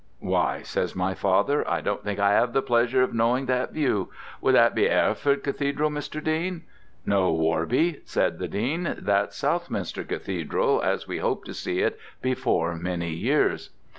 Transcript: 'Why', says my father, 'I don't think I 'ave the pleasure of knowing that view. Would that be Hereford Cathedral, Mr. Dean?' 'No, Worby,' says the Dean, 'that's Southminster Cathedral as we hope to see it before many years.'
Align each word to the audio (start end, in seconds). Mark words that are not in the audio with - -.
'Why', 0.17 0.63
says 0.63 0.95
my 0.95 1.13
father, 1.13 1.63
'I 1.69 1.81
don't 1.81 2.03
think 2.03 2.17
I 2.19 2.35
'ave 2.35 2.53
the 2.53 2.63
pleasure 2.63 3.03
of 3.03 3.13
knowing 3.13 3.45
that 3.45 3.71
view. 3.71 4.09
Would 4.41 4.55
that 4.55 4.73
be 4.73 4.87
Hereford 4.87 5.43
Cathedral, 5.43 5.91
Mr. 5.91 6.23
Dean?' 6.23 6.63
'No, 7.05 7.31
Worby,' 7.31 7.99
says 8.03 8.39
the 8.39 8.47
Dean, 8.47 8.95
'that's 8.97 9.37
Southminster 9.37 10.03
Cathedral 10.03 10.81
as 10.81 11.07
we 11.07 11.19
hope 11.19 11.45
to 11.45 11.53
see 11.53 11.81
it 11.81 11.99
before 12.19 12.73
many 12.73 13.11
years.' 13.11 13.69